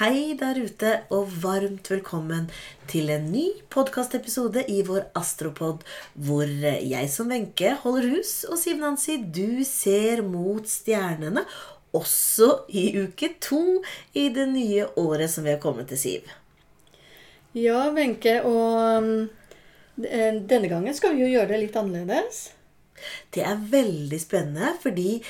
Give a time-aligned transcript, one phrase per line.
[0.00, 2.46] Hei der ute, og varmt velkommen
[2.88, 5.82] til en ny podkastepisode i vår Astropod,
[6.16, 11.42] hvor jeg som Wenche holder hus, og Siv Nancy, du ser mot stjernene,
[11.92, 13.60] også i uke to
[14.16, 16.32] i det nye året som vi har kommet til, Siv.
[17.52, 19.28] Ja, Wenche, og um,
[20.00, 22.46] denne gangen skal vi jo gjøre det litt annerledes.
[23.36, 25.20] Det er veldig spennende, fordi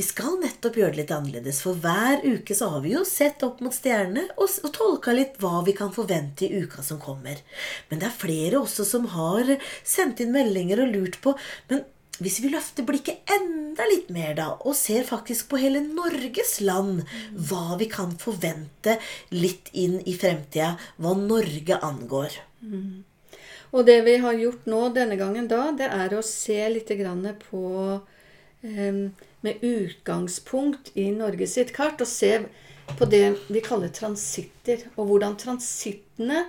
[0.00, 3.42] vi skal nettopp gjøre det litt annerledes, for hver uke så har vi jo sett
[3.44, 7.42] opp mot stjernene og, og tolka litt hva vi kan forvente i uka som kommer.
[7.90, 9.50] Men det er flere også som har
[9.84, 11.34] sendt inn meldinger og lurt på
[11.68, 11.84] Men
[12.16, 17.04] hvis vi løfter blikket enda litt mer, da, og ser faktisk på hele Norges land,
[17.36, 18.96] hva vi kan forvente
[19.36, 22.40] litt inn i fremtida, hva Norge angår.
[22.64, 23.02] Mm.
[23.76, 26.92] Og det vi har gjort nå denne gangen da, det er å se litt
[27.50, 27.66] på
[28.64, 29.02] um,
[29.46, 32.32] med utgangspunkt i Norge sitt kart og se
[32.98, 36.44] på det vi kaller transitter, og hvordan transittene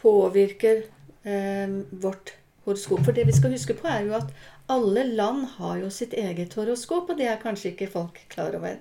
[0.00, 0.82] påvirker
[1.26, 2.34] eh, vårt
[2.66, 3.04] horoskop.
[3.04, 4.32] For det vi skal huske på, er jo at
[4.72, 8.80] alle land har jo sitt eget horoskop, og det er kanskje ikke folk klar over.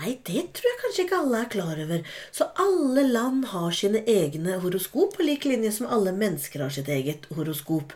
[0.00, 2.04] Nei, det tror jeg kanskje ikke alle er klar over.
[2.32, 6.88] Så alle land har sine egne horoskop, på lik linje som alle mennesker har sitt
[6.88, 7.92] eget horoskop.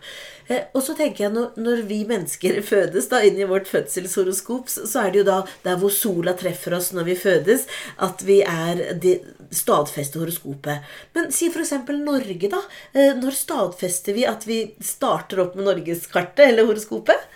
[0.53, 4.69] Eh, og så tenker jeg når, når, vi mennesker fødes da inn i vårt fødselshoroskop,
[4.69, 7.65] så, er det jo da der hvor sola treffer oss når vi fødes,
[8.05, 9.15] at vi er det
[9.55, 10.85] stadfeste horoskopet.
[11.17, 11.73] Men si f.eks.
[12.05, 12.61] Norge, da.
[12.93, 17.31] Eh, når stadfester vi at vi starter opp med norgeskartet eller horoskopet?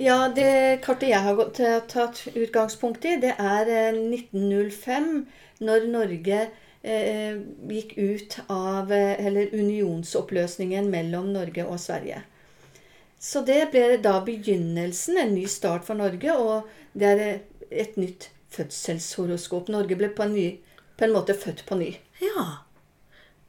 [0.00, 1.40] Ja, det kartet jeg har
[1.90, 6.38] tatt utgangspunkt i, det er 1905, eh, når Norge
[6.82, 12.22] eh, gikk ut av eh, Eller unionsoppløsningen mellom Norge og Sverige.
[13.22, 16.68] Så det ble da begynnelsen, en ny start for Norge, og
[16.98, 17.40] det er eh,
[17.84, 19.70] et nytt fødselshoroskop.
[19.72, 20.48] Norge ble på en, ny,
[20.98, 21.94] på en måte født på ny.
[22.24, 22.64] Ja.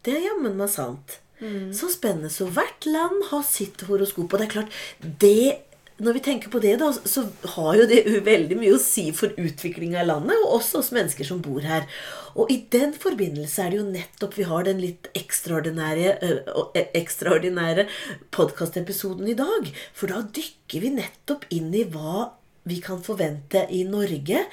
[0.04, 1.20] Det er jammen meg sant.
[1.40, 1.74] Mm.
[1.76, 2.30] Så spennende.
[2.32, 4.32] Så hvert land har sitt horoskop.
[4.32, 8.02] Og det er klart, det når vi tenker på det, da, så har jo det
[8.26, 11.86] veldig mye å si for utviklinga i landet, og også oss mennesker som bor her.
[12.34, 17.88] Og i den forbindelse er det jo nettopp vi har den litt ekstraordinære, øh, ekstraordinære
[18.34, 19.70] podkastepisoden i dag.
[19.94, 22.32] For da dykker vi nettopp inn i hva
[22.70, 24.48] vi kan forvente i Norge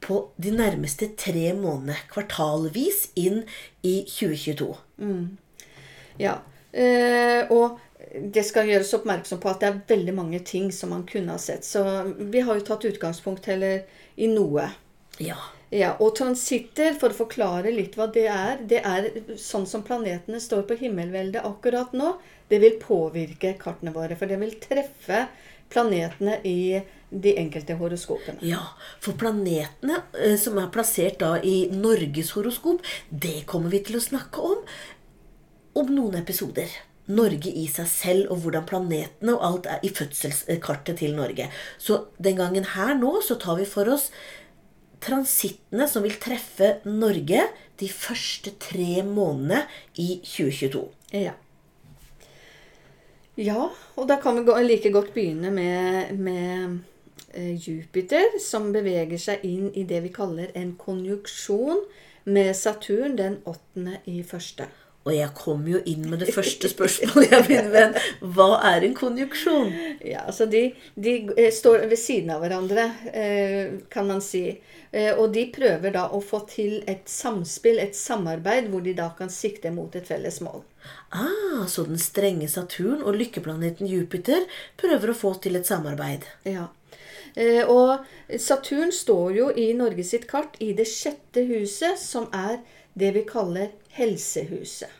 [0.00, 3.42] på de nærmeste tre månedene, kvartalvis inn
[3.84, 4.70] i 2022.
[5.02, 5.36] Mm.
[6.20, 6.38] Ja,
[6.72, 7.80] eh, og
[8.14, 11.42] det skal gjøres oppmerksom på at det er veldig mange ting som man kunne ha
[11.42, 11.66] sett.
[11.66, 11.82] Så
[12.18, 13.82] vi har jo tatt utgangspunkt heller
[14.16, 14.68] i noe.
[15.22, 15.38] Ja.
[15.74, 15.94] ja.
[16.00, 20.66] Og transitter, for å forklare litt hva det er Det er sånn som planetene står
[20.68, 22.16] på himmelveldet akkurat nå.
[22.48, 24.18] Det vil påvirke kartene våre.
[24.18, 25.26] For det vil treffe
[25.72, 26.78] planetene i
[27.10, 28.38] de enkelte horoskopene.
[28.46, 28.62] Ja,
[29.02, 34.04] for planetene eh, som er plassert da i Norges horoskop, det kommer vi til å
[34.04, 34.62] snakke om
[35.76, 36.70] om noen episoder.
[37.06, 41.48] Norge i seg selv og hvordan planetene og alt er i fødselskartet til Norge.
[41.78, 44.10] Så den gangen her nå så tar vi for oss
[45.06, 47.44] transittene som vil treffe Norge
[47.80, 49.64] de første tre månedene
[50.00, 50.86] i 2022.
[51.14, 51.36] Ja.
[53.36, 53.68] Ja,
[54.00, 56.78] og da kan vi like godt begynne med, med
[57.34, 61.84] eh, Jupiter, som beveger seg inn i det vi kaller en konjuksjon
[62.24, 64.70] med Saturn den åttende i første.
[65.06, 67.92] Og jeg kom jo inn med det første spørsmålet, jeg, min venn.
[68.34, 69.68] Hva er en konjuksjon?
[70.02, 70.64] Ja, altså de,
[70.98, 74.48] de, eh, står ved siden av hverandre, eh, kan man si.
[74.90, 79.12] Eh, og de prøver da å få til et samspill, et samarbeid, hvor de da
[79.18, 80.64] kan sikte mot et felles mål.
[81.14, 84.42] Ah, Så den strenge Saturn og lykkeplaneten Jupiter
[84.78, 86.26] prøver å få til et samarbeid?
[86.46, 86.66] Ja.
[87.68, 88.06] Og
[88.40, 92.62] Saturn står jo i Norge sitt kart i det sjette huset, som er
[92.98, 94.92] det vi kaller helsehuset.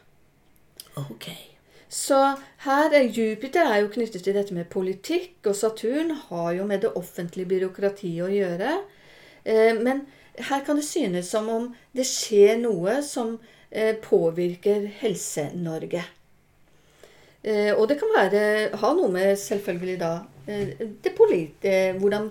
[0.96, 1.30] Ok.
[1.88, 2.18] Så
[2.66, 6.82] her er Jupiter er jo knyttet til dette med politikk, og Saturn har jo med
[6.84, 8.72] det offentlige byråkratiet å gjøre.
[9.44, 10.04] Eh, men
[10.50, 13.36] her kan det synes som om det skjer noe som
[13.70, 16.02] eh, påvirker Helse-Norge.
[17.46, 18.42] Eh, og det kan være,
[18.76, 20.14] ha noe med selvfølgelig da
[20.46, 22.28] det politi hvordan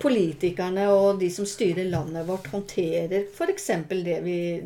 [0.00, 3.70] politikerne og de som styrer landet vårt, håndterer f.eks.
[3.90, 4.18] Det,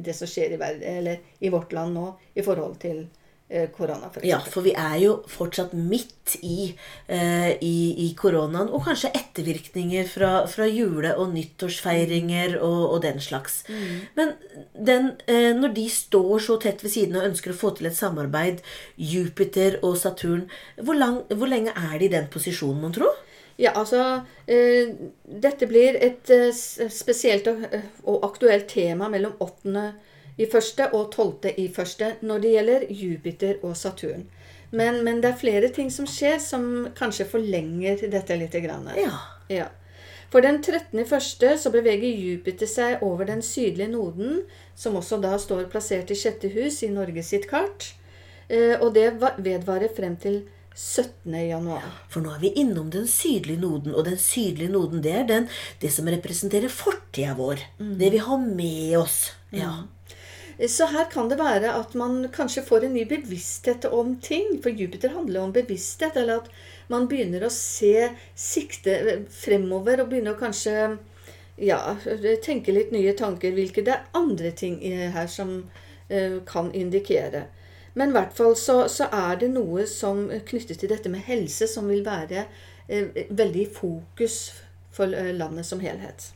[0.04, 3.04] det som skjer i, verden, i, vårt land nå i forhold til
[3.48, 4.10] eh, korona.
[4.14, 6.70] For ja, for vi er jo fortsatt midt i,
[7.06, 7.76] eh, i,
[8.06, 13.62] i koronaen, og kanskje ettervirkninger fra, fra jule- og nyttårsfeiringer og, og den slags.
[13.68, 13.94] Mm.
[14.18, 14.34] Men
[14.74, 17.98] den, eh, når de står så tett ved siden og ønsker å få til et
[17.98, 18.60] samarbeid,
[18.96, 20.48] Jupiter og Saturn,
[20.80, 23.12] hvor, lang, hvor lenge er de i den posisjonen, mon tro?
[23.60, 24.92] Ja, altså eh,
[25.24, 26.52] Dette blir et eh,
[26.94, 29.82] spesielt og, eh, og, aktuelt tema mellom 8.
[30.38, 31.56] i første og 12.
[31.58, 34.28] i første når det gjelder Jupiter og Saturn.
[34.70, 38.54] Men, men, det er flere ting som skjer, som kanskje forlenger dette litt.
[38.62, 38.86] Grann.
[38.94, 39.16] Ja.
[39.50, 39.66] ja.
[40.30, 40.92] For den 13.
[41.00, 44.44] i første så beveger Jupiter seg over den sydlige noden,
[44.76, 47.94] som også da står plassert i sjette hus i Norge sitt kart.
[48.80, 50.38] Og det vedvarer frem til
[50.78, 51.34] 17.
[51.48, 51.82] januar.
[52.06, 55.48] For nå er vi innom den sydlige noden, og den sydlige noden det er den,
[55.82, 57.64] det som representerer fortida vår.
[57.80, 57.94] Mm.
[57.98, 59.16] Det vi har med oss.
[59.50, 59.72] Ja.
[59.74, 60.68] Mm.
[60.70, 64.56] Så her kan det være at man kanskje får en ny bevissthet om ting.
[64.62, 66.16] For Jupiter handler om bevissthet.
[66.18, 66.48] Eller at
[66.90, 68.08] man begynner å se,
[68.38, 68.96] sikte
[69.34, 70.96] fremover og begynner å kanskje
[71.62, 71.78] ja,
[72.46, 73.54] tenke litt nye tanker.
[73.54, 74.78] Hvilke det er andre ting
[75.14, 77.48] her som uh, kan indikere.
[77.98, 81.66] Men i hvert fall så, så, er det noe som knyttet til dette med helse,
[81.66, 82.44] som vil være
[82.86, 84.36] eh, veldig i fokus
[84.94, 86.28] for eh, landet som helhet.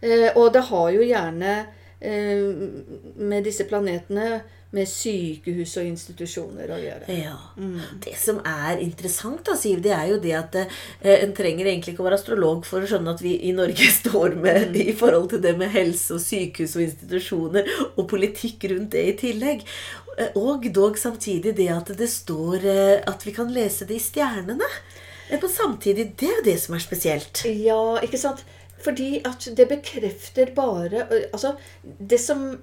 [0.00, 1.52] Eh, og det har jo gjerne
[2.00, 2.42] eh,
[3.20, 4.40] med disse planetene
[4.76, 7.06] med sykehus og institusjoner å gjøre.
[7.10, 7.34] Ja.
[7.58, 7.80] Mm.
[8.04, 10.76] Det som er interessant, da, Siv, det er jo det at eh,
[11.16, 14.38] en trenger egentlig ikke å være astrolog for å skjønne at vi i Norge står
[14.38, 14.78] med mm.
[14.84, 19.18] i forhold til det med helse og sykehus og institusjoner og politikk rundt det i
[19.26, 19.66] tillegg.
[20.16, 24.06] Eh, og dog samtidig det at det står eh, at vi kan lese det i
[24.06, 24.70] stjernene.
[25.30, 27.44] Men på samtidig, det er jo det som er spesielt.
[27.46, 28.46] Ja, ikke sant?
[28.80, 31.52] Fordi at det bekrefter bare Altså,
[31.82, 32.54] det som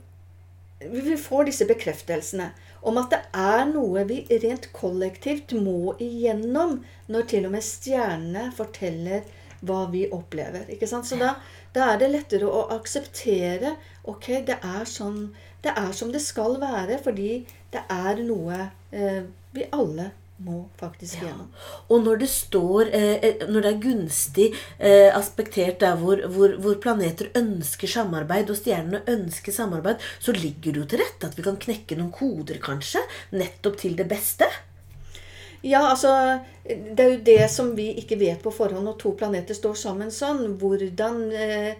[0.80, 2.52] vi får disse bekreftelsene
[2.88, 6.78] om at det er noe vi rent kollektivt må igjennom
[7.10, 9.26] når til og med stjernene forteller
[9.66, 10.68] hva vi opplever.
[10.70, 11.08] ikke sant?
[11.10, 11.34] Så da,
[11.74, 13.74] da er det lettere å akseptere
[14.06, 15.32] ok, det er, sånn,
[15.66, 17.32] det er som det skal være, fordi
[17.74, 19.26] det er noe eh,
[19.58, 21.48] vi alle må faktisk gjennom.
[21.50, 21.80] Ja.
[21.94, 24.48] Og når det står eh, eh, Når det er gunstig
[24.78, 30.76] eh, aspektert der hvor, hvor, hvor, planeter ønsker samarbeid, og stjernene ønsker samarbeid, så ligger
[30.76, 33.02] det jo til rette at vi kan knekke noen koder, kanskje,
[33.34, 34.50] nettopp til det beste.
[35.66, 39.58] Ja, altså Det er jo det som vi ikke vet på forhånd når to planeter
[39.58, 40.60] står sammen sånn.
[40.62, 41.74] Hvordan eh,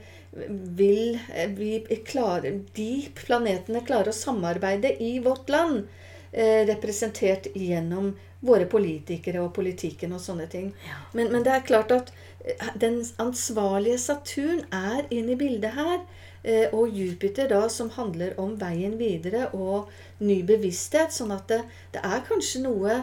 [0.78, 5.86] vil eh, vi klare De planetene klare å samarbeide i vårt land?
[6.32, 8.12] Eh, representert gjennom
[8.46, 10.72] våre politikere og politikken og sånne ting.
[10.86, 11.00] Ja.
[11.14, 12.12] Men, men, det er klart at
[12.46, 16.00] eh, den ansvarlige Saturn er inne i bildet her.
[16.44, 19.90] Eh, og Jupiter, da, som handler om veien videre og
[20.20, 21.16] ny bevissthet.
[21.16, 21.64] Sånn at det,
[21.96, 23.02] det er kanskje noe,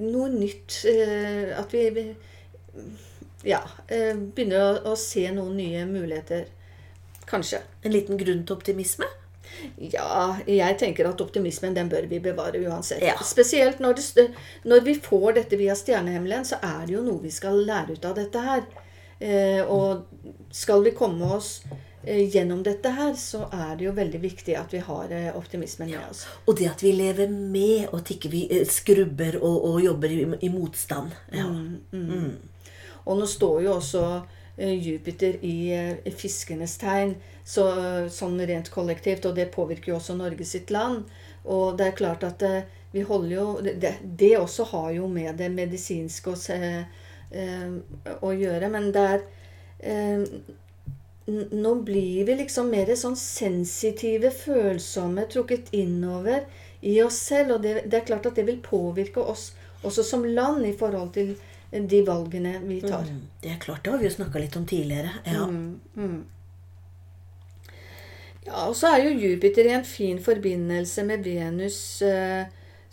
[0.00, 1.86] noe nytt eh, At vi
[3.44, 6.48] ja, begynner å, å se noen nye muligheter.
[7.28, 7.60] Kanskje.
[7.84, 9.06] En liten grunn til optimisme?
[9.76, 13.02] Ja, jeg tenker at optimismen den bør vi bevare uansett.
[13.04, 13.16] Ja.
[13.24, 14.28] Spesielt når, det,
[14.64, 18.06] når, vi får dette via stjernehimmelen, så er det jo noe vi skal lære ut
[18.08, 18.62] av dette her.
[19.24, 20.04] Eh, og
[20.54, 21.62] skal vi komme oss
[22.02, 25.92] eh, gjennom dette her, så er det jo veldig viktig at vi har eh, optimismen
[25.92, 26.24] med oss.
[26.44, 30.12] Og det at vi lever med, og at ikke vi eh, skrubber og, og jobber
[30.12, 31.14] i, i, motstand.
[31.32, 31.46] Ja.
[31.46, 32.10] Mm, mm.
[32.10, 32.74] Mm.
[33.04, 34.04] Og nå står jo også
[34.56, 35.74] Jupiter i,
[36.04, 37.16] i fiskenes tegn.
[37.44, 37.64] Så,
[38.12, 39.26] sånn rent kollektivt.
[39.26, 41.04] Og det påvirker jo også Norge sitt land.
[41.44, 45.36] Og det er klart at eh, vi holder jo Det, det også har jo med
[45.36, 46.58] det medisinske å, se,
[47.30, 47.72] eh,
[48.20, 48.70] å gjøre.
[48.72, 49.24] Men det er
[49.80, 50.28] eh,
[51.26, 56.44] Nå blir vi liksom mer sånn sensitive, følsomme, trukket innover
[56.84, 57.56] i oss selv.
[57.56, 61.14] Og det, det er klart at det vil påvirke oss også som land i forhold
[61.16, 61.34] til
[61.74, 63.08] de valgene vi tar.
[63.10, 65.10] Mm, det er klart, det har vi jo snakka litt om tidligere.
[65.24, 65.46] Ja.
[65.46, 66.24] Mm, mm.
[68.44, 72.44] Ja, og så er jo Jupiter i en fin forbindelse med Venus, eh,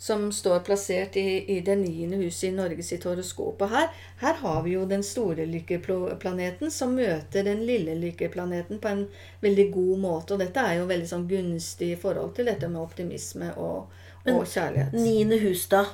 [0.02, 3.60] som står plassert i, i det niende huset i Norge sitt horoskop.
[3.62, 8.90] Og her, her har vi jo den store lykkeplaneten som møter den lille lykkeplaneten på
[8.90, 9.04] en
[9.44, 10.34] veldig god måte.
[10.34, 13.92] Og dette er jo veldig sånn gunstig i forhold til dette med optimisme og,
[14.26, 14.96] og kjærlighet.
[14.96, 15.84] Niende hus, da?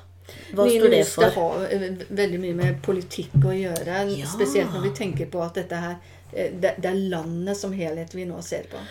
[0.53, 1.33] Hva står det for?
[1.35, 4.05] Har eh, veldig mye med politikk å gjøre.
[4.13, 4.29] Ja.
[4.29, 5.97] Spesielt når vi tenker på at dette her,
[6.33, 8.83] eh, det, det er landet som helhet vi nå ser på.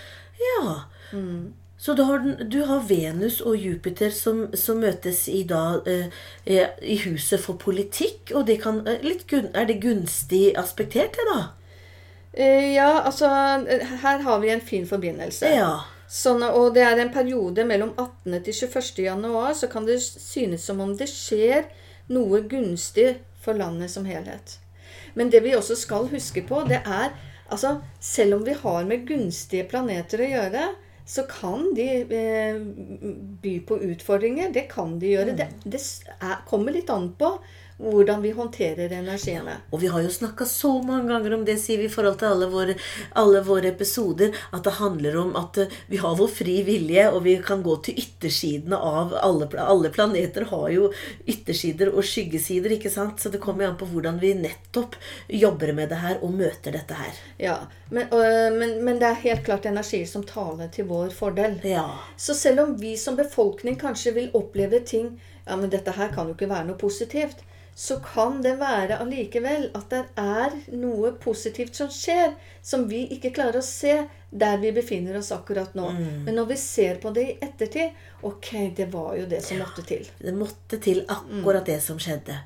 [0.41, 0.75] Ja.
[1.13, 1.53] Mm.
[1.77, 6.09] Så du har, du har, Venus og Jupiter som, som møtes i, da, eh,
[6.45, 8.33] eh i huset for politikk.
[8.33, 11.43] Og det kan, litt, er det gunstig aspektert, det, da?
[12.33, 13.27] Eh, ja, altså
[14.01, 15.53] Her har vi en fin forbindelse.
[15.53, 15.85] Ja.
[16.07, 18.37] Sånn, og det er en periode mellom 18.
[18.45, 19.03] til 21.
[19.03, 21.67] januar, så kan det synes som om det skjer
[22.13, 24.57] noe gunstig for landet som helhet.
[25.19, 27.15] Men det vi også skal huske på, det er
[27.47, 30.63] Altså, selv om vi har med gunstige planeter å gjøre,
[31.07, 32.57] så kan de eh,
[33.39, 34.51] by på utfordringer.
[34.51, 35.31] Det kan de gjøre.
[35.31, 35.37] Mm.
[35.39, 35.79] Det, det
[36.17, 37.29] er, kommer litt an på
[37.77, 39.59] hvordan vi håndterer energiene.
[39.69, 42.31] Og vi har jo snakka så mange ganger om det, sier vi, i forhold til
[42.31, 42.75] alle våre,
[43.21, 47.21] alle våre episoder, at det handler om at eh, vi har vår fri vilje, og
[47.27, 50.89] vi kan gå til yttersidene av alle, alle planeter har jo
[51.29, 53.21] yttersider og skyggesider, ikke sant?
[53.21, 54.97] Så det kommer jo an på hvordan vi nettopp
[55.29, 57.23] jobber med det her og møter dette her.
[57.37, 57.59] Ja,
[57.93, 61.59] men, øh, men, men det er helt klart energier som taler til vår fordel.
[61.67, 61.85] Ja.
[62.17, 65.13] Så selv om vi som befolkning kanskje vil oppleve ting
[65.47, 67.43] ja, men dette her kan jo ikke være noe positivt,
[67.77, 72.31] så kan det være allikevel at det er noe positivt som skjer,
[72.65, 73.99] som vi ikke klarer å se
[74.33, 75.91] der vi befinner oss akkurat nå.
[76.25, 79.83] Men når vi ser på det i ettertid Ok, det var jo det som måtte
[79.85, 80.07] til.
[80.17, 82.39] Det måtte til akkurat det som skjedde.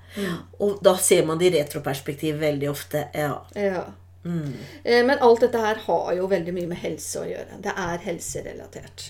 [0.60, 3.06] Og da ser man det i retroperspektiv veldig ofte.
[3.16, 3.38] Ja.
[3.56, 3.86] Ja.
[4.26, 7.62] Eh, Men alt dette her har jo veldig mye med helse å gjøre.
[7.64, 9.08] Det er helserelatert.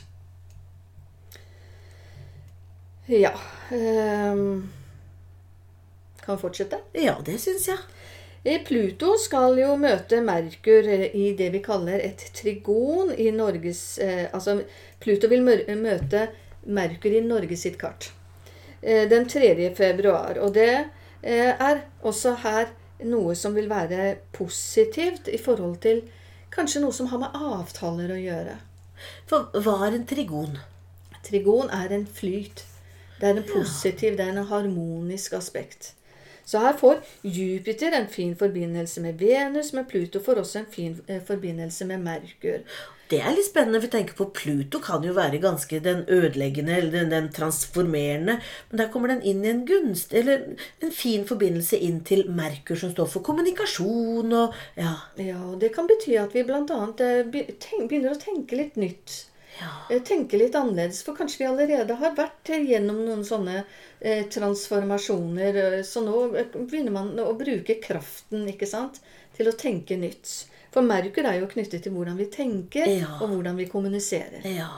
[3.10, 3.34] Ja
[3.74, 4.70] ehm,
[6.26, 6.82] Kan fortsette?
[6.94, 7.80] ja, det syns jeg.
[8.44, 14.00] Eh, Pluto skal jo møte Merkur eh, i det vi kaller et trigon i Norges
[14.02, 14.64] eh, Altså,
[15.02, 16.24] Pluto vil møte
[16.66, 18.12] Merkur i Norges sitt kart
[18.82, 19.70] den 3.
[19.78, 20.40] februar.
[20.42, 20.88] Og det
[21.22, 22.72] er også her
[23.06, 26.00] noe som vil være positivt i forhold til
[26.50, 28.56] kanskje noe som har med avtaler å gjøre.
[29.30, 30.58] For hva er en trigon?
[31.22, 32.66] Trigon er en flyt.
[33.22, 35.94] Det er en positiv, det er en harmonisk aspekt.
[36.52, 40.98] Så her får Jupiter en fin forbindelse med Venus, men Pluto får også en fin
[41.08, 42.66] eh, forbindelse med Merkur.
[43.12, 46.92] Det er litt spennende, for tenker på Pluto kan jo være ganske den ødeleggende eller
[46.94, 48.38] den, den transformerende.
[48.70, 50.46] Men der kommer den inn i en gunst, eller
[50.84, 54.96] en fin forbindelse inn til Merkur, som står for kommunikasjon og Ja.
[55.20, 56.64] Ja, Det kan bety at vi bl.a.
[56.68, 59.31] begynner å tenke litt nytt.
[59.60, 59.72] Ja.
[59.90, 63.64] Eh, Tenke litt annerledes, for kanskje vi allerede har vært gjennom noen sånne
[64.00, 65.56] eh, transformasjoner.
[65.56, 69.02] eh, Så nå eh, begynner man å bruke kraften ikke sant,
[69.36, 70.46] til å tenke nytt.
[70.72, 73.18] For Merkur er jo knyttet til hvordan vi tenker, Ja.
[73.22, 74.42] og hvordan vi kommuniserer.
[74.46, 74.70] ja.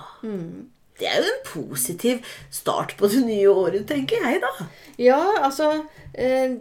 [1.04, 4.68] Det er jo en positiv start på det nye året, tenker jeg, da.
[5.02, 5.68] Ja, altså
[6.16, 6.56] eh,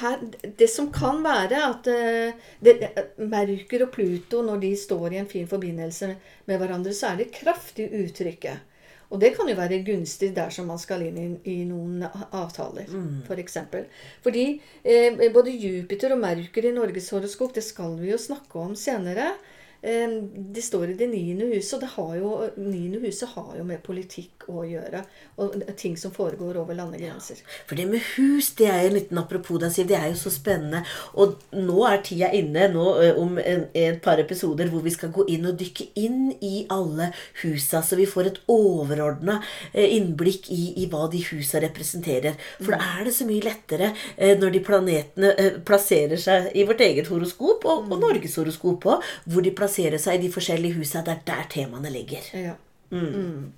[0.00, 0.24] her,
[0.58, 2.34] Det som kan være at eh,
[2.64, 2.74] det,
[3.22, 6.14] Merkur og Pluto, når de står i en fin forbindelse
[6.50, 8.70] med hverandre, så er det kraftig uttrykket.
[9.14, 12.02] Og det kan jo være gunstig dersom man skal inn i, i noen
[12.34, 12.88] avtaler,
[13.28, 13.58] for f.eks.
[13.70, 13.86] For
[14.26, 14.46] Fordi
[14.82, 19.36] eh, både Jupiter og Merkur i Norges horoskop, det skal vi jo snakke om senere.
[19.84, 23.82] Det står i det niende huset, og det har jo, niende huset har jo med
[23.84, 25.02] politikk å gjøre.
[25.44, 27.42] Og ting som foregår over landegrenser.
[27.68, 29.90] For det med hus, det er jo en liten apropos der, Siv.
[29.90, 30.80] Det er jo så spennende.
[31.20, 32.86] Og nå er tida inne, nå
[33.20, 37.10] om en, et par episoder, hvor vi skal gå inn og dykke inn i alle
[37.42, 39.36] husa, så vi får et overordna
[39.74, 42.40] innblikk i, i hva de husa representerer.
[42.56, 43.92] For da er det så mye lettere
[44.40, 49.44] når de planetene plasserer seg i vårt eget horoskop, og, og Norges horoskop òg, hvor
[49.44, 51.02] de plasserer seg i de forskjellige husa.
[51.04, 52.30] Det er der temaene ligger.
[52.32, 52.56] Ja.
[52.94, 53.52] Mm.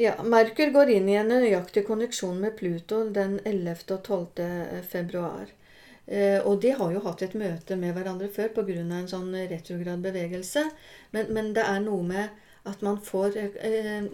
[0.00, 3.76] Ja, Merkur går inn i en nøyaktig konneksjon med Pluto den 11.
[3.94, 4.80] og 12.
[4.90, 5.52] februar.
[6.06, 8.80] Eh, og de har jo hatt et møte med hverandre før pga.
[8.82, 10.64] en sånn retrograd bevegelse.
[11.12, 12.28] Men, men det er noe med
[12.64, 14.04] at man får eh,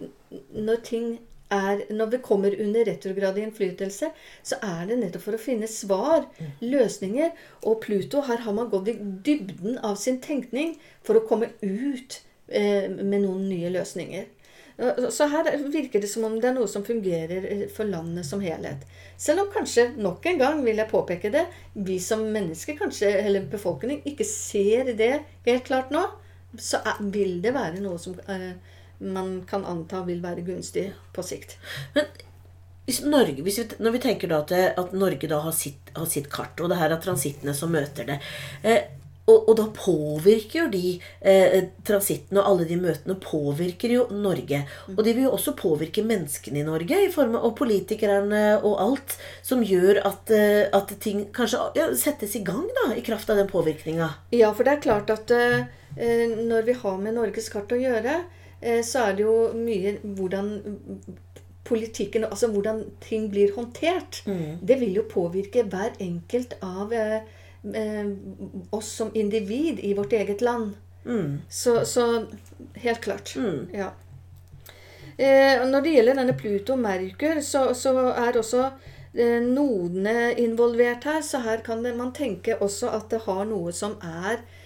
[0.53, 1.19] Når ting
[1.51, 4.11] er Når vi kommer under retrograd innflytelse,
[4.43, 6.27] så er det nettopp for å finne svar,
[6.63, 7.31] løsninger.
[7.67, 12.21] Og Pluto, her har man gått i dybden av sin tenkning for å komme ut
[12.47, 14.29] eh, med noen nye løsninger.
[15.13, 18.41] Så her virker det som om det er noe som fungerer eh, for landet som
[18.41, 18.85] helhet.
[19.19, 23.45] Selv om kanskje, nok en gang vil jeg påpeke det, vi som mennesker, kanskje, eller
[23.51, 25.13] befolkning, ikke ser det
[25.45, 26.01] helt klart nå,
[26.57, 28.55] så er, vil det være noe som eh,
[29.01, 31.57] man kan anta vil være gunstig på sikt.
[31.95, 32.09] Men
[32.85, 36.09] hvis Norge, hvis vi, når vi tenker da at, at Norge da har sitt, har
[36.09, 38.17] sitt kart, og det her er transittene som møter det
[38.65, 38.89] eh,
[39.29, 40.85] og, og da påvirker jo de
[41.21, 44.63] eh, transittene og alle de møtene påvirker jo Norge.
[44.95, 48.75] Og de vil jo også påvirke menneskene i Norge, i form av og politikerne og
[48.81, 49.15] alt,
[49.45, 53.39] som gjør at, eh, at ting kanskje ja, settes i gang da, i kraft av
[53.39, 54.09] den påvirkninga.
[54.35, 57.79] Ja, for det er klart at eh, eh, når vi har med Norges kart å
[57.79, 58.40] gjøre, eh,
[58.85, 60.49] så er det jo mye hvordan
[61.63, 64.23] politikken, altså hvordan ting blir håndtert.
[64.67, 67.21] Det vil jo påvirke hver enkelt av eh,
[67.75, 68.07] eh,
[68.71, 70.73] oss som individ i vårt eget land.
[71.49, 72.25] Så, så
[72.75, 73.35] helt klart.
[73.73, 73.91] Ja.
[75.17, 78.69] Eh, når det gjelder denne Pluto og Merkur, så, så er også
[79.13, 81.21] eh, nodene involvert her.
[81.21, 84.60] Så her kan det, man tenke også at det har noe som er eh,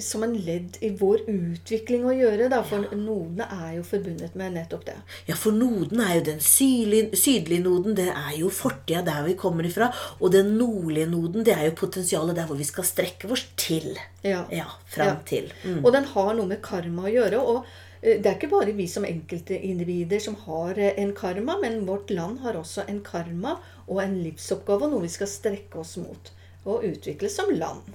[0.00, 4.54] som en ledd i vår utvikling å gjøre, da, for nodene er jo forbundet med
[4.56, 4.96] nettopp det.
[5.28, 7.94] Ja, for noden er jo den sydlige, sydlige noden.
[7.98, 9.90] Det er jo fortida der vi kommer ifra.
[10.20, 13.92] Og den nordlige noden, det er jo potensialet der hvor vi skal strekke oss til.
[14.24, 14.44] Ja.
[14.50, 15.16] Ja, fram Ja.
[15.28, 15.50] til.
[15.64, 15.82] Mm.
[15.84, 17.40] Og den har noe med karma å gjøre.
[17.40, 17.66] og
[18.00, 22.10] eh, det er ikke bare vi som enkeltindivider som har eh, en karma, men vårt
[22.10, 26.32] land har også en karma og en livsoppgave, og noe vi skal strekke oss mot
[26.64, 27.92] og utvikle som land.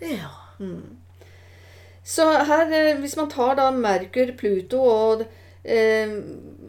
[0.00, 0.30] Ja.
[2.04, 5.22] Så her, eh, hvis man tar da Merkur, Pluto og
[5.62, 6.14] eh,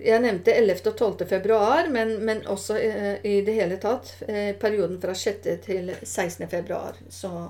[0.04, 0.82] Jeg nevnte 11.
[0.92, 1.26] og 12.
[1.30, 5.50] februar, men, men også eh, i det hele tatt eh, perioden fra 6.
[5.66, 6.48] til 16.
[6.52, 7.50] februar, så,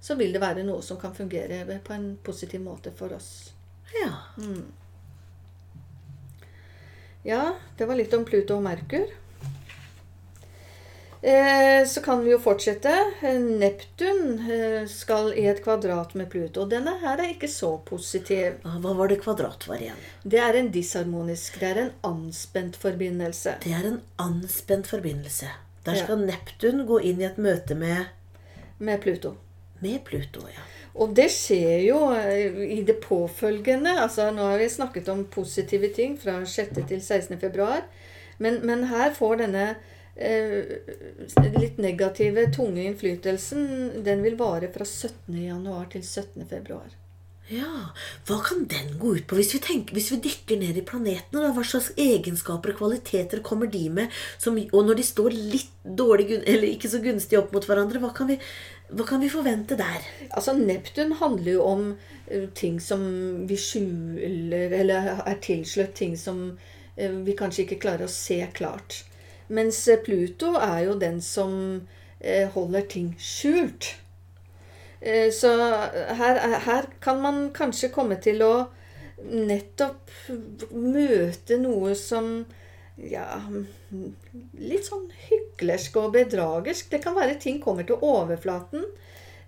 [0.00, 3.52] så vil det være noe som kan fungere på en positiv måte for oss.
[4.00, 4.14] ja.
[7.22, 9.10] Ja, det var litt om Pluto og Merkur.
[11.22, 12.92] Eh, så kan vi jo fortsette.
[13.22, 16.64] Eh, Neptun eh, skal i et kvadrat med Pluto.
[16.68, 18.54] Denne her er ikke så positiv.
[18.64, 19.98] Ah, Hva var det kvadrat var igjen?
[20.24, 21.58] Det er en disharmonisk.
[21.60, 23.58] Det er en anspent forbindelse.
[23.66, 25.50] Det er en anspent forbindelse.
[25.84, 26.04] Der Ja.
[26.04, 28.06] skal Neptun gå inn i et møte med,
[28.78, 29.34] Med Pluto.
[29.80, 30.40] med Pluto.
[30.48, 30.64] Ja.
[30.94, 32.00] Og det skjer jo
[32.64, 34.00] i det påfølgende.
[34.02, 36.86] altså Nå har vi snakket om positive ting fra 6.
[36.88, 37.38] til 16.
[37.40, 37.82] februar.
[38.38, 39.76] Men, men her får denne
[40.16, 45.36] litt negative, tunge innflytelsen Den vil vare fra 17.
[45.44, 46.48] januar til 17.
[46.50, 46.90] februar.
[47.50, 47.90] Ja,
[48.28, 49.34] Hva kan den gå ut på?
[49.34, 53.42] Hvis vi, tenker, hvis vi dykker ned i planetene, da, hva slags egenskaper og kvaliteter
[53.42, 54.14] kommer de med?
[54.38, 58.12] Som, og når de står litt dårlig, eller ikke så gunstig opp mot hverandre, hva
[58.14, 58.38] kan vi,
[58.94, 60.06] hva kan vi forvente der?
[60.30, 61.84] Altså Neptun handler jo om
[62.30, 63.02] eh, ting som
[63.50, 66.52] vi skjuler, eller er tilslørt ting som
[66.94, 69.02] eh, vi kanskje ikke klarer å se klart.
[69.50, 71.54] Mens eh, Pluto er jo den som
[72.20, 73.94] eh, holder ting skjult.
[75.00, 75.50] Eh, Så
[76.20, 78.52] her, er- her kan man kanskje komme til å
[79.20, 80.08] nettopp
[80.72, 82.30] møte noe som
[82.96, 83.26] ja,
[84.60, 86.88] litt sånn hyklersk og bedragersk.
[86.92, 88.86] Det kan være ting kommer til overflaten.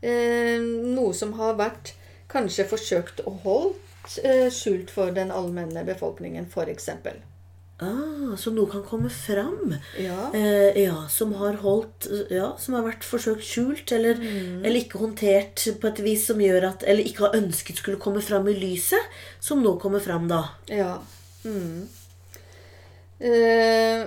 [0.02, 1.92] Noe som har vært
[2.32, 4.16] kanskje forsøkt å holdt
[4.52, 6.88] skjult for den allmenne befolkningen, f.eks.
[7.82, 9.74] Ah, så noe kan komme fram.
[9.98, 10.30] Ja.
[10.34, 14.20] Eh, ja, som har holdt Ja, som har vært forsøkt skjult, eller,
[14.62, 18.22] eller ikke håndtert på et vis som gjør at Eller ikke har ønsket skulle komme
[18.22, 20.44] fram i lyset, som nå kommer fram, da.
[20.68, 20.98] Ja.
[21.44, 21.88] Mm.
[23.20, 24.06] Eh,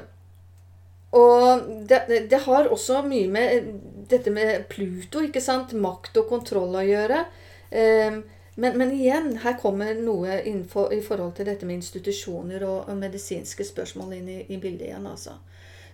[1.15, 3.67] og det, det- det har også mye med
[4.09, 5.71] dette med Pluto, ikke sant?
[5.73, 7.25] Makt og kontroll å gjøre.
[7.71, 8.19] Eh,
[8.55, 12.99] men, men igjen, her kommer noe innenfor, i forhold til dette med institusjoner og, og
[13.01, 15.07] medisinske spørsmål inn i, i bildet igjen.
[15.11, 15.35] altså.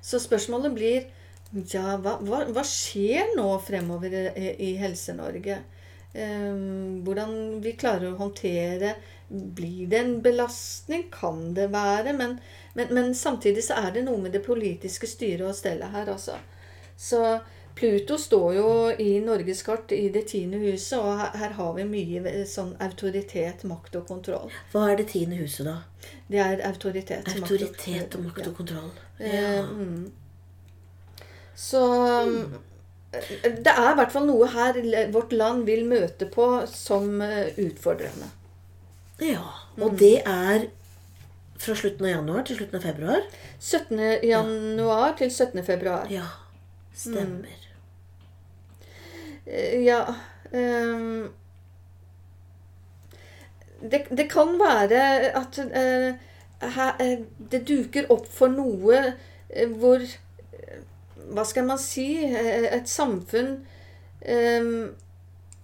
[0.01, 1.07] Så spørsmålet blir
[1.51, 5.57] ja, hva, hva, hva skjer nå fremover i, i Helse-Norge?
[6.11, 8.97] Um, hvordan vi klarer å håndtere
[9.31, 11.05] Blir det en belastning?
[11.11, 12.11] Kan det være?
[12.17, 12.33] Men,
[12.75, 16.35] men, men samtidig så er det noe med det politiske styret og stellet her, altså.
[16.99, 17.21] Så
[17.81, 21.85] Pluto står jo i Norges kart i det tiende huset, og her, her har vi
[21.89, 24.51] mye sånn autoritet, makt og kontroll.
[24.69, 25.79] Hva er det tiende huset, da?
[26.29, 27.31] Det er autoritet.
[27.33, 28.91] Autoritet og makt og kontroll.
[29.17, 29.31] Ja.
[29.33, 29.63] Ja.
[29.65, 30.11] mm.
[31.61, 31.81] Så
[32.21, 34.77] eh, det er i hvert fall noe her
[35.15, 38.29] vårt land vil møte på som eh, utfordrende.
[39.25, 39.57] ja.
[39.81, 40.67] Og det er
[41.61, 43.25] fra slutten av januar til slutten av februar?
[43.57, 43.99] 17.
[44.27, 45.63] januar til 17.
[45.65, 46.09] februar.
[46.13, 46.27] Ja.
[46.93, 47.49] Stemmer.
[47.49, 47.70] Eh,
[49.51, 50.15] Ja
[50.53, 51.29] um,
[53.81, 55.03] det, det kan være
[55.35, 56.15] at uh,
[56.75, 57.19] her, eh,
[57.51, 60.81] det duker opp for noe uh, hvor eh,
[61.33, 62.05] Hva skal man si?
[62.27, 63.55] eh, Et samfunn
[64.29, 64.91] um,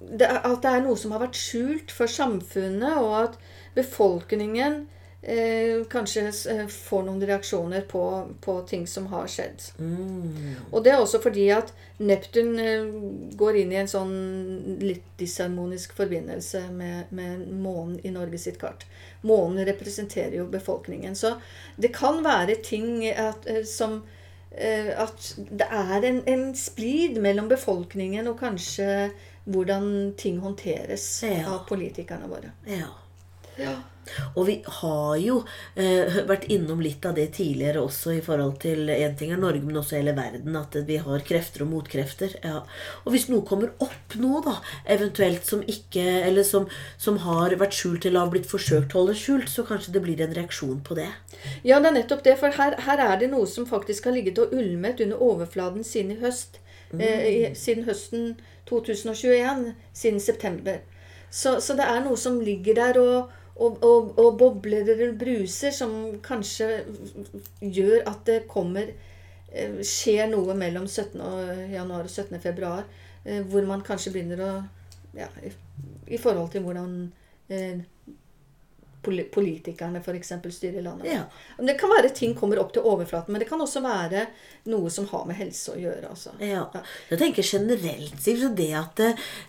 [0.02, 3.38] det, At det er noe som har vært skjult for samfunnet, og at
[3.78, 4.88] befolkningen
[5.22, 8.04] eh, kanskje eh, får noen reaksjoner på,
[8.42, 9.64] på ting som har skjedd.
[9.80, 10.56] Mm.
[10.72, 12.86] Og det er også fordi at Neptun eh,
[13.40, 14.14] går inn i en sånn
[14.84, 18.86] litt disharmonisk forbindelse med, med månen i Norge sitt kart.
[19.28, 21.16] Månen representerer jo befolkningen.
[21.16, 21.36] Så
[21.76, 24.04] det kan være ting at, eh, som
[24.58, 29.12] At det er en, en splid mellom befolkningen og kanskje
[29.46, 31.44] hvordan ting håndteres Ja.
[31.52, 32.52] av politikerne våre.
[32.66, 32.88] Ja.
[33.58, 33.76] Ja.
[34.36, 35.38] Og vi har jo
[35.76, 39.64] eh, vært innom litt av det tidligere også i forhold til en ting er Norge,
[39.66, 40.56] men også hele verden.
[40.60, 42.38] At vi har krefter og motkrefter.
[42.44, 42.62] Ja.
[43.04, 44.58] Og hvis noe kommer opp nå, da,
[44.98, 46.68] eventuelt som ikke Eller som,
[47.02, 50.36] som har vært skjult eller har blitt forsøkt holdt skjult, så kanskje det blir en
[50.36, 51.10] reaksjon på det.
[51.68, 52.38] Ja, det er nettopp det.
[52.40, 56.16] For her, her er det noe som faktisk har ligget og ulmet under overfladen siden
[56.16, 56.62] i høst.
[56.96, 58.38] Eh, siden høsten
[58.70, 59.74] 2021.
[59.94, 60.80] Siden september.
[61.30, 65.74] Så, så det er noe som ligger der og, og, og, og bobler eller bruser,
[65.74, 65.92] som
[66.24, 66.84] kanskje
[67.62, 68.90] gjør at det kommer
[69.52, 71.22] eh, Skjer noe mellom 17.
[71.22, 72.40] Og januar og 17.
[72.44, 72.86] februar,
[73.26, 74.52] eh, hvor man kanskje begynner å
[75.18, 76.98] ja, i, forhold til hvordan
[77.50, 77.82] eh,
[79.34, 80.34] politikerne f.eks.
[80.56, 81.08] styrer landet.
[81.12, 81.24] Ja.
[81.58, 84.28] Det kan være ting kommer opp til overflaten, men det kan også være
[84.72, 86.10] noe som har med helse å gjøre.
[86.12, 86.34] Altså.
[86.44, 86.66] Ja.
[87.10, 88.18] Jeg tenker generelt,
[88.58, 89.00] det at,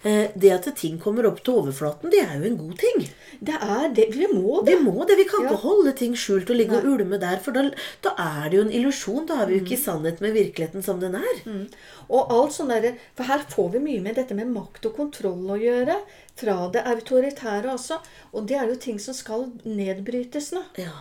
[0.04, 3.08] eh, det at ting kommer opp til overflaten, det er jo en god ting.
[3.40, 4.08] Det er det.
[4.14, 4.76] Vi må det.
[4.78, 5.16] Vi må det.
[5.16, 5.50] Vi kan Ja.
[5.50, 7.70] ikke holde ting skjult og ligge og ulme der, for da,
[8.02, 9.26] da er det jo en illusjon.
[9.26, 11.42] Da er vi jo ikke i sannhet med virkeligheten som den er.
[12.08, 12.68] Og alt sånn
[13.16, 15.96] For her får vi mye med dette med makt og kontroll å gjøre.
[16.38, 17.98] Fra det autoritære også.
[18.32, 20.62] Og det er jo ting som skal nedbrytes nå.
[20.78, 20.94] Ja.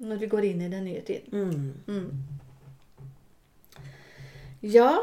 [0.00, 1.74] Når vi går inn i den nye tiden.
[1.86, 2.12] Mm.
[4.60, 4.94] Ja.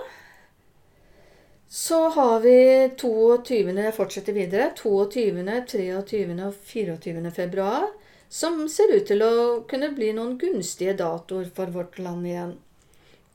[1.69, 3.75] Så har vi 22.
[3.77, 4.71] Jeg fortsetter videre.
[4.75, 6.45] 22., 23.
[6.47, 7.31] og 24.
[7.31, 7.89] februar.
[8.29, 9.33] Som ser ut til å
[9.69, 12.57] kunne bli noen gunstige datoer for vårt land igjen.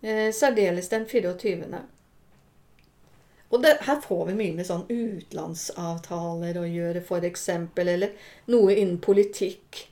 [0.03, 1.83] Eh, særdeles den 24.
[3.53, 7.49] Og det, her får vi mye med sånn utenlandsavtaler å gjøre, f.eks.
[7.85, 8.15] Eller
[8.53, 9.83] noe innen politikk.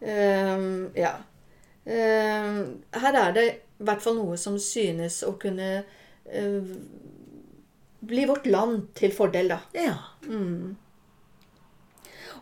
[0.00, 1.12] Um, ja.
[1.86, 6.70] Um, her er det i hvert fall noe som synes å kunne eh,
[8.06, 9.60] bli vårt land til fordel, da.
[9.76, 9.94] ja.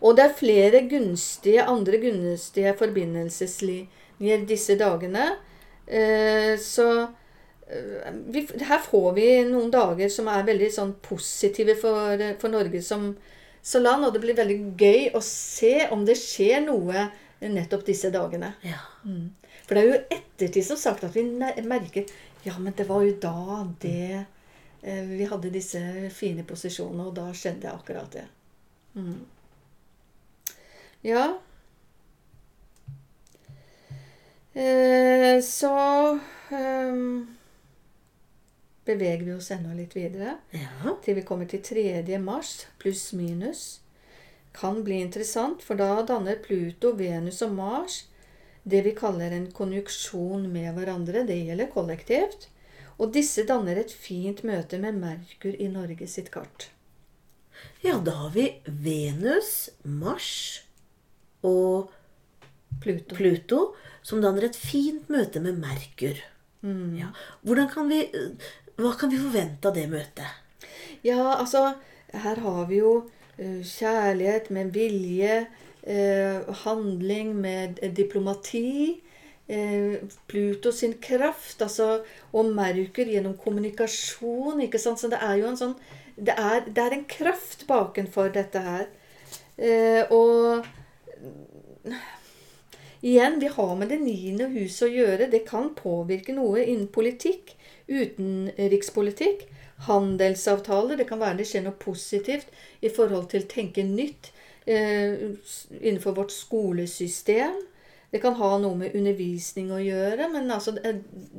[0.04, 5.26] Og det er flere gunstige, andre gunstige forbindelseslinjer disse dagene.
[5.84, 6.88] Uh, så
[8.34, 13.10] vi, her får vi noen dager som er veldig sånn positive for, for Norge som,
[13.62, 14.06] som land.
[14.06, 17.08] Og det blir veldig gøy å se om det skjer noe
[17.44, 18.54] nettopp disse dagene.
[18.66, 18.80] ja.
[19.64, 21.24] For det er jo ettertid som sagt at vi
[21.64, 22.08] merker
[22.44, 24.24] Ja, men det var jo da det
[24.82, 25.80] eh, Vi hadde disse
[26.12, 28.26] fine posisjonene, og da skjedde akkurat det.
[28.94, 29.22] Mm.
[31.04, 31.24] Ja.
[34.52, 35.72] Eh, så
[36.52, 37.33] ehm,
[38.84, 40.94] beveger vi oss enda litt videre ja.
[41.04, 42.18] til vi kommer til 3.
[42.20, 43.80] mars, pluss minus.
[44.54, 48.04] Kan bli interessant, for da danner Pluto, Venus og Mars
[48.64, 51.24] det vi kaller en konjuksjon med hverandre.
[51.28, 52.48] Det gjelder kollektivt.
[52.96, 56.70] Og disse danner et fint møte med Merkur i Norge sitt kart.
[57.84, 60.64] Ja, da har vi Venus, Mars
[61.44, 61.92] og
[62.80, 63.16] Pluto.
[63.18, 63.60] Pluto,
[64.02, 66.16] som danner et fint møte med Merkur.
[66.64, 67.10] Ja.
[67.44, 68.00] Hvordan kan vi,
[68.80, 70.68] hva kan vi forvente av det møtet?
[71.06, 71.74] Ja, altså
[72.14, 72.94] Her har vi jo
[73.36, 75.46] kjærlighet med vilje,
[76.64, 79.00] handling med diplomati.
[80.30, 84.62] Pluto sin kraft, altså, og Merkur gjennom kommunikasjon.
[84.62, 85.02] ikke sant?
[85.02, 85.74] Så det er jo en sånn
[86.16, 88.86] Det er, det er en kraft bakenfor dette her.
[90.14, 90.33] Og
[93.04, 95.28] Igjen, vi har med det niende huset å gjøre.
[95.28, 97.50] Det kan påvirke noe innen politikk,
[97.84, 99.42] utenrikspolitikk,
[99.84, 100.96] handelsavtaler.
[100.96, 102.48] Det kan være det skjer noe positivt
[102.80, 104.30] i forhold til tenke nytt
[104.64, 105.36] eh,
[105.82, 107.60] innenfor vårt skolesystem.
[108.08, 110.94] Det kan ha noe med undervisning å gjøre, men altså, det,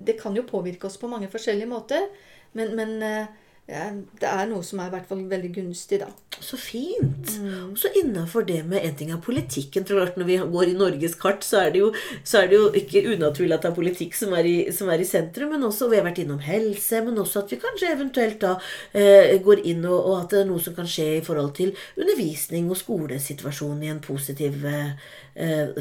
[0.05, 2.05] det kan jo påvirke oss på mange forskjellige måter.
[2.53, 3.33] Men, men eh,
[3.65, 6.11] det er noe som er i hvert fall veldig gunstig, da.
[6.37, 7.31] Så fint.
[7.71, 9.83] Og så innafor det med en ting av politikken.
[9.87, 11.89] tror jeg Når vi går i Norges kart, så er det jo,
[12.23, 15.01] så er det jo ikke unaturlig at det er politikk som er, i, som er
[15.01, 15.49] i sentrum.
[15.55, 18.53] Men også vi har vært innom helse, men også at vi kanskje eventuelt da
[18.93, 21.73] eh, går inn og, og at det er noe som kan skje i forhold til
[21.97, 24.93] undervisning og skolesituasjon i en positiv eh,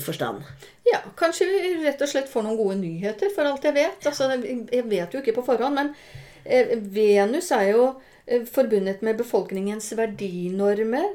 [0.01, 0.40] forstand.
[0.88, 4.07] Ja, kanskje vi rett og slett får noen gode nyheter, for alt jeg vet.
[4.09, 5.99] Altså, jeg vet jo ikke på forhånd, men
[6.44, 7.85] Venus er jo
[8.26, 11.14] eh, forbundet med befolkningens verdinormer.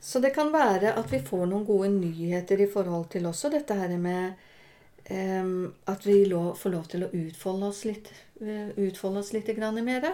[0.00, 3.74] Så det kan være at vi får noen gode nyheter i forhold til også dette
[3.74, 4.38] her med
[5.10, 9.50] um, at vi lov, får lov til å utfolde oss litt, eh, utfolde oss litt
[9.58, 10.06] grann mer.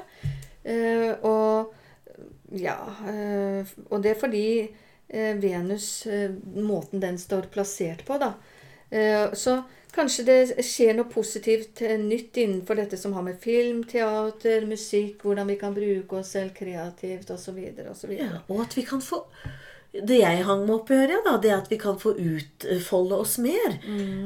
[0.64, 1.74] Uh, og
[2.57, 4.46] ja uh, Og det er fordi
[5.09, 8.33] eh, Venus, eh, måten den står plassert på, da.
[8.90, 9.62] Eh, Så
[9.94, 15.47] kanskje det skjer noe positivt nytt innenfor dette som har med film, teater, musikk, hvordan
[15.47, 17.59] vi kan bruke oss selv kreativt osv.
[17.90, 18.11] osv.
[18.18, 19.25] Ja, og at vi kan få
[19.94, 23.14] Det jeg hang meg opp i øret, da, det er at vi kan få utfolde
[23.14, 23.77] oss mer.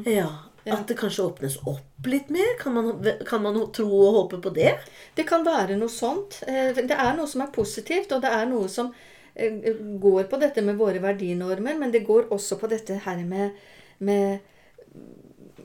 [0.07, 0.29] Ja,
[0.73, 2.55] At det kanskje åpnes opp litt mer.
[2.59, 4.73] Kan man, kan man tro og håpe på det?
[5.16, 6.42] Det kan være noe sånt.
[6.47, 8.94] Eh, Det er noe som er positivt, og det er noe som
[9.35, 13.51] eh, går på dette med våre verdinormer, men det går også på dette her med,
[13.98, 14.38] med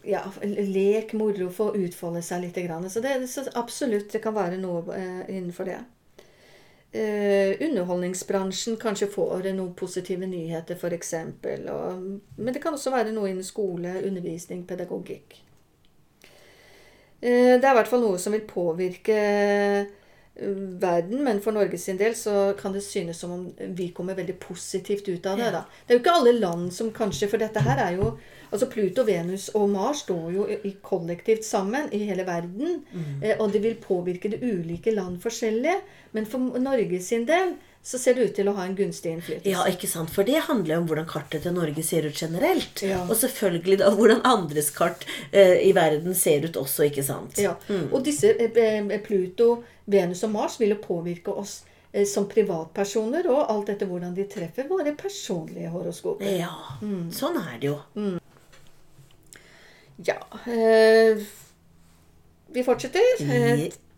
[0.04, 2.60] ja, lek, moro, få utfolde seg litt.
[2.92, 5.80] Så, det, så absolutt, det kan være noe eh, innenfor det.
[6.92, 11.14] eh, underholdningsbransjen kanskje får noen positive nyheter, f.eks.
[12.36, 15.40] Men det kan også være noe innen skole, undervisning, pedagogikk.
[17.24, 19.20] Eh, det er i hvert fall noe som vil påvirke
[20.36, 23.44] verden, men for Norges del så kan det synes som om
[23.78, 25.52] vi kommer veldig positivt ut av det.
[25.54, 25.62] da.
[25.86, 28.18] Det er jo ikke alle land som kanskje For dette her er jo
[28.54, 32.84] Altså Pluto, Venus og Mars står jo i kollektivt sammen i hele verden.
[32.94, 33.24] Mm.
[33.40, 35.74] Og det vil påvirke de ulike land forskjellig.
[36.14, 39.52] Men for Norges del så ser det ut til å ha en gunstig innflytelse.
[39.52, 40.12] Ja, ikke sant?
[40.16, 42.80] For det handler jo om hvordan kartet til Norge ser ut generelt.
[42.80, 43.02] Ja.
[43.04, 47.36] Og selvfølgelig da hvordan andres kart eh, i verden ser ut også, ikke sant?
[47.44, 47.90] Ja, mm.
[47.92, 49.50] Og disse eh, eh, Pluto,
[49.92, 51.58] Venus og Mars vil jo påvirke oss
[51.92, 56.32] eh, som privatpersoner og alt etter hvordan de treffer våre personlige horoskoper.
[56.40, 57.10] Ja, mm.
[57.12, 57.80] sånn er det jo.
[58.00, 58.20] Mm.
[60.08, 60.16] Ja
[60.50, 61.20] eh,
[62.56, 63.28] Vi fortsetter.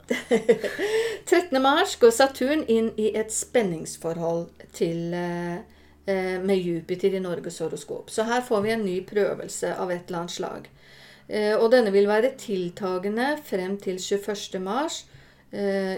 [0.29, 1.61] I 13.
[1.61, 5.57] mars går Saturn inn i et spenningsforhold til, eh,
[6.05, 8.09] eh, med Jupiter i Norges horoskop.
[8.09, 10.69] Så her får vi en ny prøvelse av et eller annet slag.
[11.27, 14.59] Eh, og denne vil være tiltagende frem til 21.
[14.59, 15.05] mars.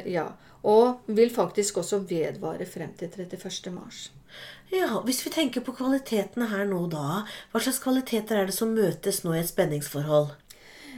[0.06, 0.28] ja,
[0.64, 3.72] og vil faktisk også vedvare frem til 31.
[3.74, 4.12] mars.
[4.70, 8.76] Ja, Hvis vi tenker på kvalitetene her nå da, hva slags kvaliteter er det som
[8.76, 10.36] møtes nå i et spenningsforhold?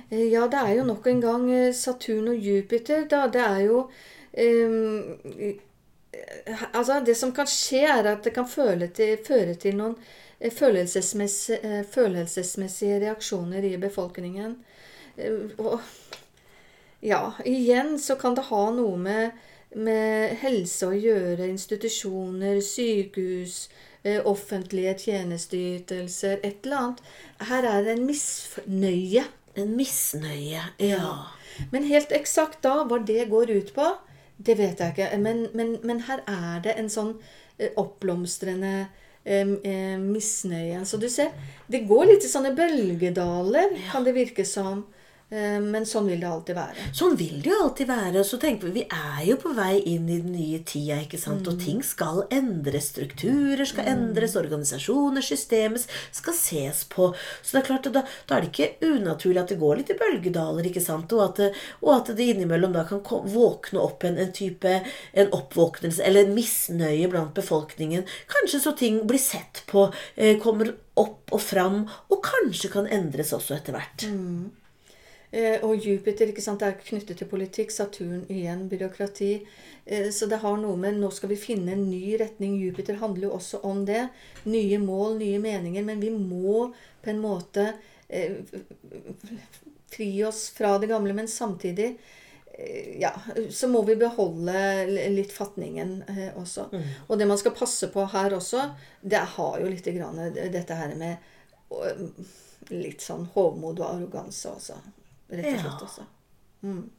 [0.10, 3.28] Eh, ja, det er jo nok en gang eh, Saturn og Jupiter, da.
[3.30, 3.82] Det er jo
[4.34, 5.18] um,
[6.74, 9.94] Altså, det som kan skje, er at det kan til, føre til noen
[10.42, 14.56] følelsesmessige, følelsesmessige reaksjoner i befolkningen.
[15.60, 15.80] Og
[17.00, 19.38] ja, igjen så kan det ha noe med,
[19.76, 21.48] med helse å gjøre.
[21.48, 23.70] Institusjoner, sykehus,
[24.26, 27.04] offentlige tjenesteytelser, et eller annet.
[27.52, 29.28] Her er det en misnøye
[29.64, 31.12] en misnøye, ja.
[31.74, 33.90] Men helt eksakt da hva det går ut på,
[34.40, 35.10] det vet jeg ikke.
[35.20, 37.14] Men, men, men her er det en sånn
[37.58, 38.88] eh, oppblomstrende
[39.30, 40.80] misnøye.
[40.88, 41.34] Så du ser,
[41.68, 44.86] det går litt i sånne bølgedaler, kan det virke som.
[45.30, 46.86] Eh, men sånn vil det alltid være.
[46.96, 48.24] Sånn vil det jo alltid være.
[48.26, 51.46] Så tenker vi, vi er jo på vei inn i den nye tida, ikke sant?
[51.46, 51.52] Mm.
[51.52, 52.90] og ting skal endres.
[52.90, 53.92] Strukturer skal mm.
[53.94, 57.12] endres, organisasjoner, systemet skal ses på.
[57.44, 60.00] Så det er klart, da, da, er det ikke unaturlig at det går litt i
[60.00, 61.14] bølgedaler, ikke sant?
[61.14, 61.52] Og at det,
[61.84, 64.80] og at det innimellom da kan våkne opp en, en type
[65.14, 68.06] en oppvåknelse eller en misnøye blant befolkningen.
[68.32, 73.32] Kanskje så ting blir sett på, eh, kommer opp og fram, og kanskje kan endres
[73.36, 74.10] også etter hvert.
[74.10, 74.50] Mm.
[75.32, 77.74] Eh, og Jupiter ikke sant, er knyttet til politikk.
[77.74, 79.32] Saturn igjen byråkrati.
[79.86, 82.58] Eh, så det har noe med Nå skal vi finne en ny retning.
[82.58, 84.08] Jupiter handler jo også om det.
[84.50, 85.86] Nye mål, nye meninger.
[85.86, 86.72] Men vi må
[87.04, 87.72] på en måte
[88.08, 88.42] eh,
[89.90, 91.94] fri oss fra det gamle, men samtidig
[93.00, 93.14] ja,
[93.56, 94.52] så må vi beholde
[95.14, 96.02] litt fatningen
[96.36, 96.66] også.
[96.74, 96.90] Mm.
[97.08, 98.66] Og det man skal passe på her også,
[99.00, 101.24] det har jo litt grann, dette her med
[102.76, 104.76] litt sånn hovmod og arroganse også
[105.30, 105.84] rett og slett.
[105.88, 106.08] Også.
[106.62, 106.90] Mm.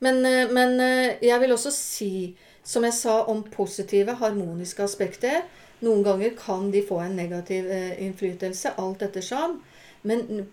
[0.00, 5.42] Men, eh, men, eh, jeg vil også si, som jeg sa om positive, harmoniske aspekter
[5.80, 9.62] Noen ganger kan de få en negativ eh, innflytelse, alt ettersom.
[10.02, 10.44] Men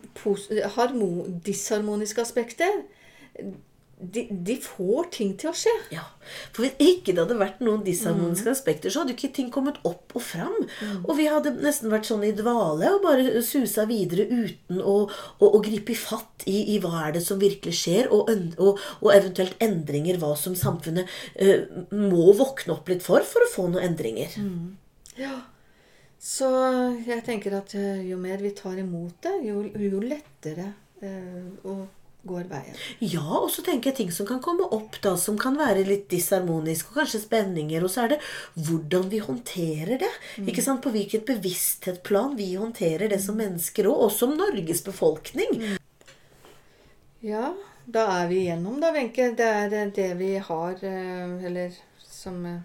[1.44, 2.78] disharmoniske aspekter
[4.00, 5.74] de, de, får ting til å skje.
[5.90, 6.04] Ja,
[6.54, 8.54] For hvis ikke det hadde vært noen disharmoniske mm.
[8.54, 10.54] aspekter, så hadde ikke ting kommet opp og fram.
[10.54, 11.00] Mm.
[11.02, 15.50] Og vi hadde nesten vært sånn i dvale og bare susa videre uten å, å,
[15.50, 18.30] å gripe fatt i, i, hva er det som virkelig skjer, og,
[18.62, 21.10] og, og eventuelt endringer, hva som samfunnet
[21.42, 24.38] uh, må våkne opp litt for for å få noen endringer.
[24.38, 24.76] Mm.
[25.18, 25.40] Ja,
[26.22, 26.48] så
[27.06, 31.78] jeg tenker at eh, jo mer vi tar imot det, jo, jo lettere uh, å
[32.28, 32.76] går veien.
[33.00, 36.08] Ja, og så tenker jeg ting som kan komme opp, da, som kan være litt
[36.12, 37.84] disharmonisk, og kanskje spenninger.
[37.84, 38.20] Og så er det
[38.68, 40.14] hvordan vi håndterer det.
[40.38, 40.52] Mm.
[40.52, 40.84] ikke sant?
[40.84, 45.58] På hvilket bevissthetsplan vi håndterer det som mennesker òg, og som Norges befolkning.
[45.58, 45.76] Mm.
[47.26, 47.52] Ja,
[47.88, 49.32] da er vi igjennom, da, Wenche.
[49.38, 52.60] Det er det vi har eh, Eller som eh,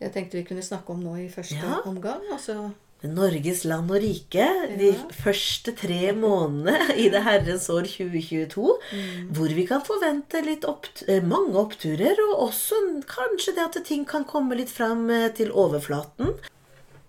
[0.00, 1.80] jeg tenkte vi kunne snakke om nå i første ja.
[1.88, 2.22] omgang.
[2.32, 2.70] altså
[3.08, 4.44] Norges land og rike
[4.76, 4.90] de
[5.22, 8.74] første tre månedene i det herrens år 2022.
[8.92, 9.30] Mm.
[9.36, 14.26] Hvor vi kan forvente opp, eh, mange oppturer, og også kanskje det at ting kan
[14.28, 16.36] komme litt fram eh, til overflaten.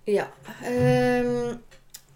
[0.07, 0.29] Ja.
[0.63, 1.59] Um,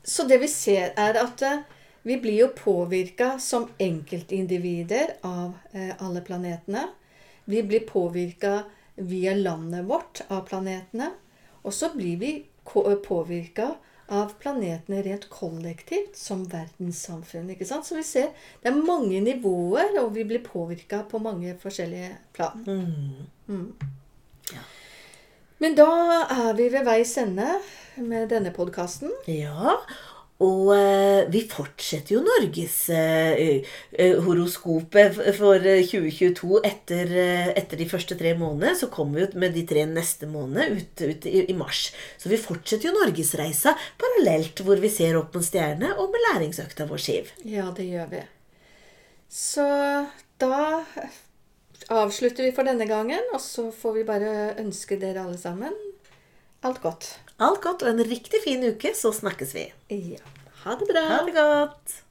[0.03, 1.59] så det vi ser, er at uh,
[2.07, 6.83] vi blir jo påvirka som enkeltindivider av alle planetene.
[7.49, 8.59] Vi blir påvirka
[8.95, 11.09] via landet vårt av planetene.
[11.65, 12.31] Og så blir vi
[12.65, 13.75] påvirka
[14.07, 17.49] av planetene rent kollektivt som verdenssamfunn.
[17.53, 17.87] ikke sant?
[17.87, 22.65] Så vi ser det er mange nivåer, og vi blir påvirka på mange forskjellige plan.
[23.47, 23.73] Mm.
[25.63, 25.89] Men da
[26.23, 27.47] er vi ved veis ende
[27.97, 29.13] med denne podkasten.
[29.31, 29.79] Ja,
[30.43, 33.61] og eh, vi fortsetter jo Norges eh,
[33.95, 38.75] eh, for eh, 2022 etter, eh, etter de første tre månedene.
[38.75, 41.87] Så kommer vi ut med de tre neste månedene ut, ut i, i mars.
[42.19, 46.89] Så vi fortsetter jo norgesreisa parallelt, hvor vi ser opp mot stjernene og med læringsøkta
[46.91, 47.31] vår, Siv.
[47.47, 48.23] Ja, det gjør vi.
[49.31, 49.63] Så
[50.41, 50.61] da
[51.95, 55.75] avslutter vi for denne gangen, og så får vi bare ønske dere alle sammen
[56.65, 57.11] alt godt.
[57.43, 59.67] Alt godt og en riktig fin uke, så snakkes vi.
[59.91, 60.21] Ja.
[60.63, 61.03] Ha det bra.
[61.09, 62.04] Ha det godt.